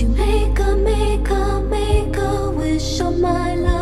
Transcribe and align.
you 0.00 0.08
make 0.10 0.58
a, 0.60 0.76
make 0.76 1.28
a, 1.28 1.60
make 1.62 2.16
a 2.16 2.50
wish 2.52 3.00
on 3.00 3.20
my 3.20 3.56
love? 3.56 3.77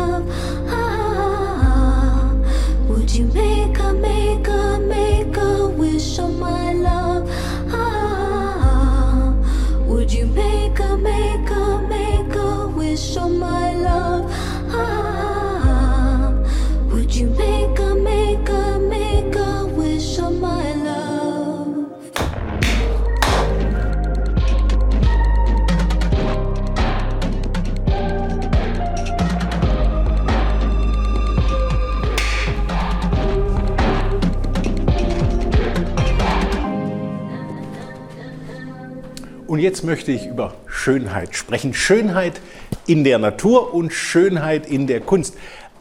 Und 39.57 39.63
jetzt 39.63 39.83
möchte 39.83 40.11
ich 40.11 40.27
über 40.27 40.53
Schönheit 40.67 41.35
sprechen. 41.35 41.73
Schönheit 41.73 42.41
in 42.85 43.03
der 43.03 43.17
Natur 43.17 43.73
und 43.73 43.91
Schönheit 43.91 44.67
in 44.67 44.85
der 44.85 45.01
Kunst. 45.01 45.33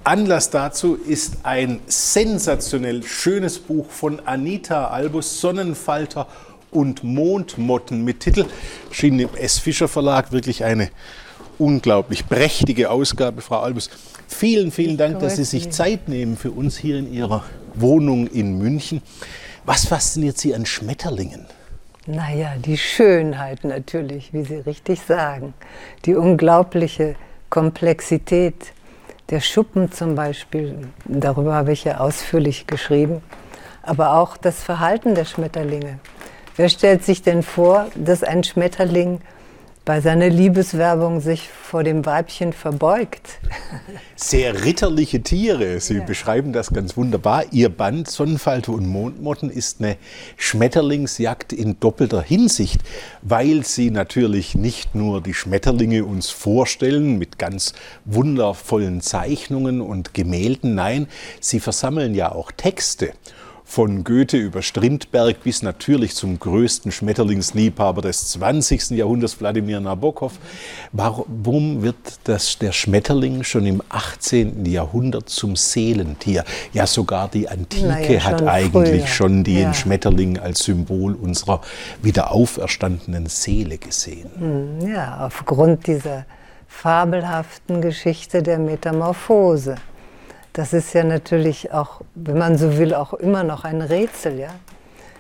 Anlass 0.03 0.49
dazu 0.49 0.95
ist 0.95 1.41
ein 1.43 1.81
sensationell 1.87 3.03
schönes 3.03 3.59
Buch 3.59 3.91
von 3.91 4.21
Anita 4.25 4.89
Albus, 4.89 5.43
Sonnenfalter 5.43 6.27
und 6.71 7.05
Mondmotten 7.05 8.03
mit 8.03 8.21
Titel. 8.21 8.47
Schien 8.91 9.19
im 9.19 9.35
S. 9.35 9.59
Fischer 9.59 9.89
Verlag 9.89 10.33
wirklich 10.33 10.65
eine 10.65 10.89
unglaublich 11.59 12.27
prächtige 12.27 12.89
Ausgabe, 12.89 13.43
Frau 13.43 13.61
Albus. 13.61 13.91
Vielen, 14.27 14.71
vielen 14.73 14.97
Dank, 14.97 15.19
dass 15.19 15.37
Sie 15.37 15.45
sich 15.45 15.69
Zeit 15.69 16.09
nehmen 16.09 16.39
für 16.39 16.51
uns 16.51 16.79
hier 16.79 16.97
in 16.97 17.13
Ihrer 17.13 17.45
Wohnung 17.75 18.27
in 18.27 18.57
München. 18.57 19.03
Was 19.67 19.85
fasziniert 19.85 20.39
Sie 20.39 20.55
an 20.55 20.65
Schmetterlingen? 20.65 21.45
Naja, 22.09 22.53
die 22.57 22.79
Schönheit 22.79 23.65
natürlich, 23.65 24.33
wie 24.33 24.45
Sie 24.45 24.59
richtig 24.59 25.01
sagen. 25.01 25.55
Die 26.05 26.15
unglaubliche 26.15 27.17
Komplexität. 27.51 28.73
Der 29.31 29.41
Schuppen 29.41 29.91
zum 29.91 30.15
Beispiel, 30.15 30.87
darüber 31.05 31.55
habe 31.55 31.73
ich 31.73 31.83
ja 31.83 31.99
ausführlich 31.99 32.69
geschrieben. 32.69 33.23
Aber 33.83 34.15
auch 34.15 34.37
das 34.37 34.63
Verhalten 34.63 35.17
der 35.17 35.25
Schmetterlinge. 35.25 35.99
Wer 36.55 36.69
stellt 36.69 37.05
sich 37.05 37.23
denn 37.23 37.43
vor, 37.43 37.89
dass 37.97 38.23
ein 38.23 38.45
Schmetterling 38.45 39.21
bei 39.87 40.01
seiner 40.01 40.29
Liebeswerbung 40.29 41.21
sich 41.21 41.49
vor 41.49 41.85
dem 41.85 42.05
Weibchen 42.05 42.53
verbeugt? 42.53 43.39
Sehr 44.17 44.65
ritterliche 44.65 45.23
Tiere. 45.23 45.79
Sie 45.79 46.01
beschreiben 46.01 46.53
das 46.53 46.71
ganz 46.73 46.97
wunderbar. 46.97 47.45
Ihr 47.53 47.69
Band 47.69 48.11
Sonnenfalter 48.11 48.73
und 48.73 48.89
Mondmotten 48.89 49.49
ist 49.49 49.81
eine 49.81 49.97
Schmetterlingsjagd 50.37 51.53
in 51.53 51.79
doppelter 51.79 52.21
Hinsicht, 52.21 52.81
weil 53.23 53.65
sie 53.65 53.93
natürlich 53.93 54.57
nicht 54.57 54.97
nur 54.97 55.21
die 55.21 55.35
Schmetterlinge 55.35 56.05
uns 56.05 56.31
vorstellen 56.31 57.17
mit 57.17 57.39
ganz 57.39 57.73
wundervollen 58.05 59.01
Zeichnungen 59.01 59.81
und 59.81 60.15
Gemälden, 60.15 60.75
nein, 60.75 61.07
sie 61.41 61.61
versammeln 61.61 62.17
ja 62.17 62.33
auch 62.33 62.51
Texte 62.51 63.13
von 63.69 64.05
Goethe 64.05 64.37
über 64.37 64.63
Strindberg 64.63 65.43
bis 65.43 65.61
natürlich 65.61 66.15
zum 66.15 66.39
größten 66.39 66.93
Schmetterlingsliebhaber 66.93 68.01
des 68.01 68.29
20. 68.31 68.91
Jahrhunderts, 68.91 69.41
Wladimir 69.41 69.81
Nabokov. 69.81 70.35
Warum 70.93 71.83
wird 71.83 71.97
das, 72.25 72.59
der 72.59 72.71
Schmetterling 72.71 73.43
schon 73.43 73.67
im 73.67 73.83
18. 73.89 74.65
Jahrhundert 74.65 75.29
zum 75.29 75.57
Seelentier? 75.57 76.45
Ja, 76.73 76.87
sogar 76.87 77.29
die 77.29 77.49
Antike 77.49 77.87
Naja, 77.89 78.21
hat 78.25 78.43
eigentlich 78.47 79.03
früher. 79.03 79.07
schon 79.09 79.45
den 79.45 79.59
Ja. 79.59 79.75
Schmetterling 79.75 80.39
als 80.39 80.61
Symbol 80.61 81.15
unserer 81.15 81.61
wieder 82.01 82.31
auferstandenen 82.31 83.27
Seele 83.27 83.79
gesehen. 83.79 84.31
Ja, 84.87 85.27
aufgrund 85.27 85.89
dieser 85.89 86.25
fabelhaften 86.69 87.81
Geschichte 87.81 88.43
der 88.45 88.59
Metamorphose. 88.59 89.75
Das 90.57 90.73
ist 90.73 90.95
ja 90.95 91.05
natürlich 91.05 91.71
auch, 91.73 92.01
wenn 92.15 92.39
man 92.39 92.57
so 92.57 92.79
will, 92.79 92.95
auch 92.95 93.13
immer 93.13 93.45
noch 93.45 93.65
ein 93.65 93.83
Rätsel, 93.83 94.39
ja. 94.39 94.55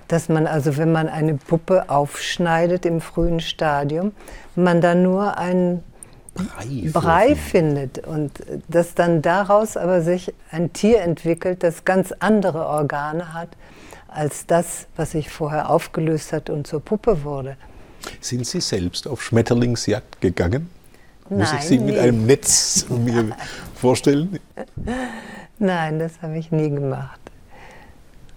Dass 0.09 0.31
man 0.31 0.47
also, 0.47 0.79
wenn 0.79 0.93
man 0.93 1.11
eine 1.11 1.35
Puppe 1.35 1.91
aufschneidet 1.91 2.87
im 2.87 3.03
frühen 3.03 3.41
Stadium, 3.41 4.13
man 4.55 4.81
da 4.81 4.95
nur 4.95 5.37
einen 5.37 5.85
Brei, 6.33 6.91
Brei 6.91 7.35
findet 7.35 8.07
und 8.07 8.33
dass 8.69 8.95
dann 8.95 9.21
daraus 9.21 9.77
aber 9.77 10.01
sich 10.01 10.33
ein 10.51 10.73
Tier 10.73 11.03
entwickelt, 11.03 11.63
das 11.63 11.85
ganz 11.85 12.13
andere 12.19 12.67
Organe 12.67 13.35
hat 13.35 13.51
als 14.09 14.47
das, 14.47 14.87
was 14.97 15.11
sich 15.11 15.29
vorher 15.29 15.69
aufgelöst 15.69 16.33
hat 16.33 16.49
und 16.49 16.67
zur 16.67 16.81
Puppe 16.81 17.25
wurde. 17.25 17.59
Sind 18.23 18.47
Sie 18.47 18.63
selbst 18.63 19.07
auf 19.07 19.23
Schmetterlingsjagd 19.23 20.19
gegangen? 20.23 20.71
Muss 21.29 21.53
ich 21.53 21.63
Sie 21.63 21.79
mit 21.79 21.95
nie. 21.95 22.01
einem 22.01 22.27
Netz 22.27 22.87
mir 22.89 23.31
vorstellen? 23.75 24.39
Nein, 25.59 25.99
das 25.99 26.21
habe 26.23 26.37
ich 26.39 26.53
nie 26.53 26.71
gemacht. 26.71 27.21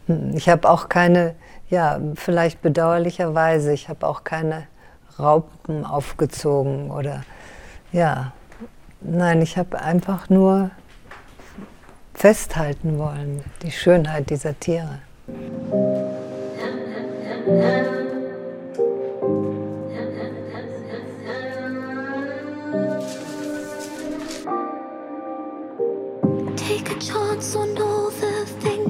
Hm, 0.08 0.32
Ich 0.36 0.50
habe 0.50 0.70
auch 0.70 0.90
keine, 0.90 1.36
ja, 1.70 2.00
vielleicht 2.16 2.62
bedauerlicherweise, 2.62 3.74
ich 3.74 3.90
habe 3.90 4.08
auch 4.08 4.24
keine 4.24 4.68
Raupen 5.20 5.86
aufgezogen 5.86 6.92
oder, 6.92 7.24
ja, 7.92 8.32
nein, 9.02 9.42
ich 9.42 9.58
habe 9.58 9.80
einfach 9.82 10.30
nur 10.30 10.72
festhalten 12.14 12.98
wollen, 12.98 13.44
die 13.62 13.72
Schönheit 13.72 14.30
dieser 14.30 14.60
Tiere. 14.60 15.00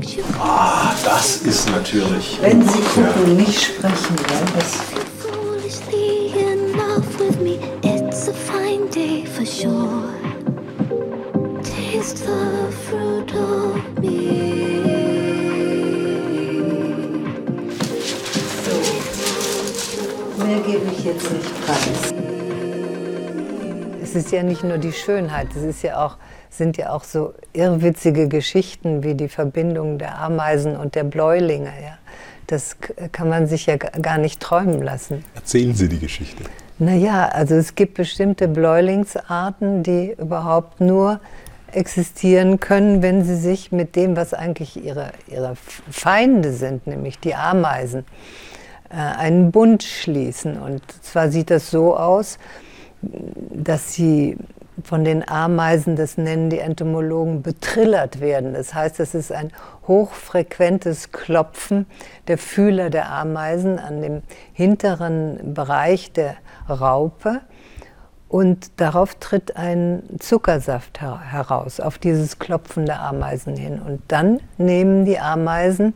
You 0.04 0.24
Ah, 0.40 0.94
das 1.04 1.38
ist 1.38 1.70
natürlich. 1.70 2.40
Wenn 2.42 2.62
Sie 2.68 2.80
gucken, 2.80 3.38
nicht 3.38 3.62
sprechen, 3.62 4.16
ja, 4.30 4.40
das. 4.56 5.00
Mehr 20.38 20.59
gebe 20.62 20.92
ich 20.92 21.04
jetzt 21.04 21.32
nicht 21.32 21.66
preis. 21.66 22.14
Es 24.02 24.16
ist 24.16 24.32
ja 24.32 24.44
nicht 24.44 24.64
nur 24.64 24.78
die 24.78 24.94
Schönheit, 24.94 25.50
es 25.56 25.64
ist 25.64 25.84
ja 25.84 26.04
auch, 26.04 26.18
sind 26.50 26.78
ja 26.78 26.92
auch 26.92 27.04
so 27.04 27.34
irrwitzige 27.54 28.28
Geschichten 28.28 29.04
wie 29.04 29.16
die 29.16 29.30
Verbindung 29.30 29.98
der 29.98 30.20
Ameisen 30.20 30.76
und 30.76 30.96
der 30.96 31.04
Bläulinge. 31.04 31.72
Ja. 31.82 31.98
Das 32.48 32.78
kann 33.12 33.30
man 33.30 33.48
sich 33.48 33.68
ja 33.68 33.78
gar 33.78 34.18
nicht 34.18 34.40
träumen 34.40 34.82
lassen. 34.82 35.24
Erzählen 35.36 35.76
Sie 35.76 35.88
die 35.88 36.00
Geschichte. 36.00 36.44
Naja, 36.80 37.28
also 37.28 37.56
es 37.56 37.76
gibt 37.76 37.96
bestimmte 37.96 38.48
Bläulingsarten, 38.48 39.84
die 39.84 40.16
überhaupt 40.18 40.82
nur 40.82 41.20
existieren 41.72 42.59
können, 42.59 43.02
wenn 43.02 43.24
sie 43.24 43.36
sich 43.36 43.72
mit 43.72 43.96
dem, 43.96 44.16
was 44.16 44.34
eigentlich 44.34 44.84
ihre, 44.84 45.12
ihre 45.28 45.56
Feinde 45.92 46.54
sind, 46.54 46.88
nämlich 46.88 47.20
die 47.20 47.36
Ameisen, 47.36 48.06
äh, 48.90 48.96
einen 48.96 49.52
Bund 49.52 49.84
schließen. 49.84 50.59
Und 50.59 50.82
zwar 51.03 51.29
sieht 51.29 51.52
das 51.52 51.70
so 51.70 51.96
aus, 51.96 52.40
dass 53.02 53.94
sie 53.94 54.38
von 54.84 55.03
den 55.03 55.28
Ameisen, 55.28 55.96
das 55.96 56.17
nennen 56.17 56.49
die 56.49 56.59
Entomologen, 56.59 57.41
betrillert 57.41 58.20
werden. 58.20 58.53
Das 58.53 58.73
heißt, 58.73 58.99
es 58.99 59.16
ist 59.16 59.31
ein 59.31 59.52
hochfrequentes 59.87 61.11
Klopfen 61.11 61.85
der 62.28 62.37
Fühler 62.37 62.90
der 62.90 63.11
Ameisen 63.11 63.79
an 63.79 64.02
dem 64.02 64.22
hinteren 64.53 65.53
Bereich 65.53 66.11
der 66.11 66.35
Raupe. 66.70 67.41
Und 68.28 68.79
darauf 68.79 69.16
tritt 69.16 69.58
ein 69.58 70.03
Zuckersaft 70.20 71.02
her 71.02 71.20
heraus, 71.20 71.79
auf 71.79 71.97
dieses 71.97 72.37
Klopfen 72.37 72.85
der 72.85 73.02
Ameisen 73.02 73.55
hin. 73.55 73.82
Und 73.82 74.02
dann 74.08 74.40
nehmen 74.58 75.05
die 75.05 75.20
Ameisen 75.20 75.96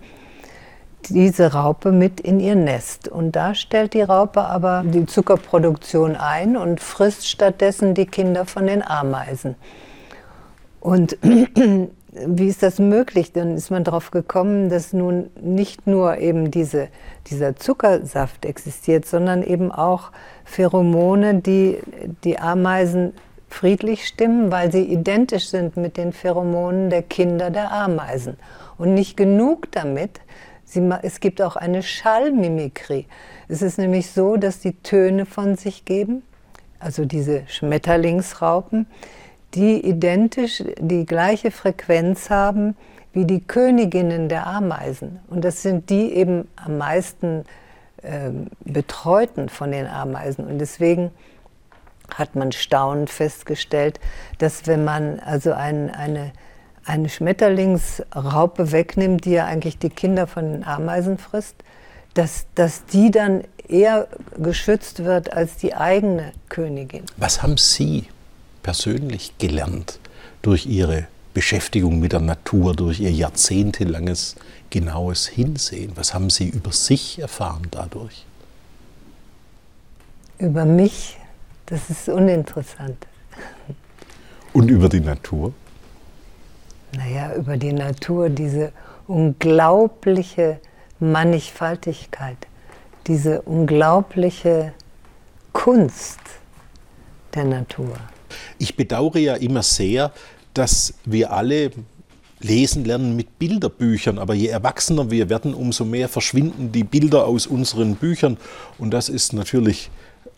diese 1.10 1.54
Raupe 1.54 1.92
mit 1.92 2.20
in 2.20 2.40
ihr 2.40 2.56
Nest. 2.56 3.08
Und 3.08 3.36
da 3.36 3.56
stellt 3.56 3.94
die 3.94 4.02
Raupe 4.02 4.42
aber 4.42 4.84
die 4.86 5.06
Zuckerproduktion 5.06 6.16
ein 6.16 6.58
und 6.58 6.80
frisst 6.80 7.28
stattdessen 7.28 7.94
die 7.94 8.06
Kinder 8.06 8.46
von 8.46 8.68
den 8.68 8.82
Ameisen. 8.82 9.56
Und 10.80 11.18
wie 12.12 12.48
ist 12.48 12.62
das 12.62 12.80
möglich? 12.80 13.32
Dann 13.32 13.56
ist 13.56 13.72
man 13.72 13.84
darauf 13.84 14.12
gekommen, 14.12 14.70
dass 14.70 14.94
nun 14.94 15.30
nicht 15.42 15.88
nur 15.88 16.18
eben 16.18 16.52
diese, 16.52 16.90
dieser 17.28 17.56
Zuckersaft 17.56 18.46
existiert, 18.46 19.06
sondern 19.06 19.44
eben 19.44 19.72
auch 19.72 20.12
Pheromone, 20.46 21.36
die 21.36 21.80
die 22.24 22.40
Ameisen 22.40 23.14
friedlich 23.54 24.08
stimmen, 24.08 24.52
weil 24.52 24.72
sie 24.72 24.84
identisch 24.84 25.50
sind 25.50 25.78
mit 25.78 25.98
den 25.98 26.12
Pheromonen 26.12 26.90
der 26.90 27.04
Kinder 27.04 27.50
der 27.52 27.72
Ameisen. 27.72 28.38
Und 28.78 28.94
nicht 28.94 29.16
genug 29.16 29.72
damit, 29.72 30.22
sie, 30.74 30.90
es 31.02 31.20
gibt 31.20 31.42
auch 31.42 31.56
eine 31.56 31.84
Schallmimikrie. 31.84 33.06
Es 33.48 33.62
ist 33.62 33.78
nämlich 33.78 34.12
so, 34.12 34.38
dass 34.38 34.60
die 34.60 34.74
Töne 34.82 35.26
von 35.26 35.56
sich 35.56 35.86
geben, 35.86 36.24
also 36.80 37.06
diese 37.06 37.44
Schmetterlingsraupen, 37.48 38.88
die 39.54 39.86
identisch 39.86 40.64
die 40.80 41.06
gleiche 41.06 41.52
Frequenz 41.52 42.30
haben 42.30 42.76
wie 43.14 43.26
die 43.26 43.42
Königinnen 43.42 44.28
der 44.28 44.48
Ameisen. 44.48 45.20
Und 45.30 45.46
das 45.46 45.62
sind 45.62 45.90
die 45.90 46.14
eben 46.14 46.48
am 46.56 46.80
meisten 46.80 47.46
äh, 48.02 48.32
betreuten 48.66 49.50
von 49.50 49.72
den 49.72 49.86
Ameisen. 49.86 50.46
Und 50.46 50.58
deswegen 50.58 51.12
hat 52.14 52.36
man 52.36 52.52
staunend 52.52 53.10
festgestellt, 53.10 54.00
dass 54.40 54.68
wenn 54.68 54.84
man 54.84 55.20
also 55.20 55.54
ein, 55.54 55.90
eine, 55.90 56.34
eine 56.86 57.10
Schmetterlingsraupe 57.10 58.72
wegnimmt, 58.72 59.26
die 59.26 59.32
ja 59.32 59.46
eigentlich 59.46 59.78
die 59.78 59.90
Kinder 59.90 60.28
von 60.28 60.52
den 60.52 60.64
Ameisen 60.64 61.18
frisst, 61.18 61.56
dass, 62.14 62.46
dass 62.56 62.86
die 62.86 63.12
dann 63.12 63.44
eher 63.68 64.08
geschützt 64.38 65.04
wird 65.04 65.34
als 65.34 65.56
die 65.58 65.74
eigene 65.74 66.34
Königin. 66.50 67.06
Was 67.18 67.42
haben 67.42 67.58
Sie 67.58 68.08
persönlich 68.62 69.38
gelernt 69.38 70.00
durch 70.42 70.66
Ihre 70.66 71.08
Beschäftigung 71.34 72.00
mit 72.00 72.12
der 72.12 72.20
Natur, 72.20 72.76
durch 72.76 73.00
Ihr 73.00 73.12
jahrzehntelanges 73.12 74.36
genaues 74.70 75.28
Hinsehen? 75.28 75.94
Was 75.96 76.14
haben 76.14 76.30
Sie 76.30 76.50
über 76.50 76.72
sich 76.72 77.20
erfahren 77.20 77.68
dadurch? 77.72 78.26
Über 80.38 80.66
mich, 80.66 81.18
das 81.66 81.90
ist 81.90 82.10
uninteressant. 82.10 83.08
Und 84.52 84.70
über 84.70 84.90
die 84.90 85.00
Natur? 85.00 85.54
Naja, 86.96 87.34
über 87.36 87.58
die 87.58 87.74
Natur, 87.74 88.30
diese 88.30 88.72
unglaubliche 89.08 90.60
Mannigfaltigkeit, 91.00 92.38
diese 93.08 93.42
unglaubliche 93.42 94.74
Kunst 95.52 96.20
der 97.34 97.46
Natur. 97.46 97.96
Ich 98.58 98.76
bedauere 98.76 99.18
ja 99.18 99.36
immer 99.36 99.64
sehr, 99.64 100.12
dass 100.54 100.94
wir 101.06 101.32
alle 101.32 101.72
lesen 102.40 102.86
lernen 102.86 103.16
mit 103.16 103.40
Bilderbüchern, 103.40 104.20
aber 104.20 104.34
je 104.34 104.48
erwachsener 104.48 105.10
wir 105.10 105.30
werden, 105.30 105.54
umso 105.54 105.86
mehr 105.86 106.10
verschwinden 106.10 106.72
die 106.72 106.84
Bilder 106.84 107.26
aus 107.26 107.48
unseren 107.48 107.96
Büchern 107.96 108.38
und 108.78 108.92
das 108.92 109.10
ist 109.10 109.34
natürlich 109.34 109.90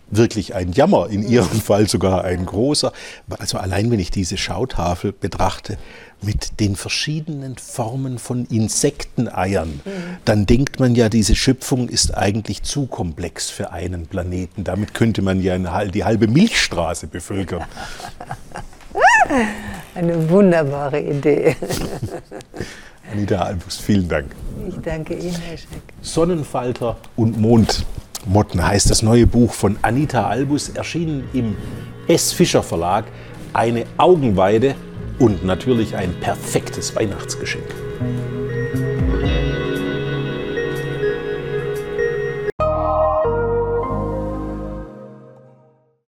wirklich 0.09 0.55
ein 0.55 0.71
Jammer, 0.71 1.09
in 1.09 1.27
Ihrem 1.27 1.61
Fall 1.61 1.87
sogar 1.87 2.23
ein 2.23 2.45
großer. 2.45 2.91
Also 3.39 3.57
allein 3.57 3.91
wenn 3.91 3.99
ich 3.99 4.11
diese 4.11 4.37
Schautafel 4.37 5.11
betrachte 5.11 5.77
mit 6.21 6.59
den 6.59 6.75
verschiedenen 6.75 7.57
Formen 7.57 8.17
von 8.19 8.45
Insekteneiern, 8.45 9.81
mhm. 9.83 10.17
dann 10.23 10.45
denkt 10.45 10.79
man 10.79 10.95
ja, 10.95 11.09
diese 11.09 11.35
Schöpfung 11.35 11.89
ist 11.89 12.15
eigentlich 12.15 12.63
zu 12.63 12.87
komplex 12.87 13.49
für 13.49 13.71
einen 13.71 14.07
Planeten. 14.07 14.63
Damit 14.63 14.93
könnte 14.93 15.21
man 15.21 15.41
ja 15.41 15.57
die 15.85 16.03
halbe 16.03 16.27
Milchstraße 16.27 17.07
bevölkern. 17.07 17.63
Eine 19.95 20.29
wunderbare 20.29 20.99
Idee. 21.01 21.55
Anita 23.11 23.37
Albus, 23.37 23.77
vielen 23.77 24.07
Dank. 24.07 24.35
Ich 24.67 24.75
danke 24.81 25.13
Ihnen, 25.13 25.35
Herr 25.47 25.57
Scheck. 25.57 25.67
Sonnenfalter 26.01 26.97
und 27.15 27.39
Mond. 27.39 27.85
Motten 28.25 28.65
heißt 28.65 28.89
das 28.89 29.03
neue 29.03 29.27
Buch 29.27 29.53
von 29.53 29.77
Anita 29.83 30.27
Albus, 30.27 30.69
erschienen 30.69 31.25
im 31.33 31.55
S. 32.07 32.31
Fischer 32.31 32.63
Verlag. 32.63 33.05
Eine 33.53 33.85
Augenweide 33.97 34.75
und 35.19 35.45
natürlich 35.45 35.95
ein 35.95 36.19
perfektes 36.19 36.95
Weihnachtsgeschenk. 36.95 37.65